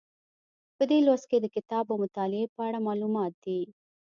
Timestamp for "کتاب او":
1.55-1.97